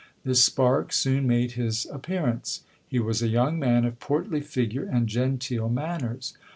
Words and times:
This 0.23 0.43
spark 0.43 0.91
soon 0.93 1.27
made 1.27 1.51
his 1.51 1.85
appearance. 1.85 2.61
He 2.87 2.97
was 2.97 3.21
a 3.21 3.27
young 3.27 3.59
man 3.59 3.85
of 3.85 3.99
portly 3.99 4.41
figure 4.41 4.81
and 4.85 5.05
genteel 5.05 5.69
manners. 5.69 6.33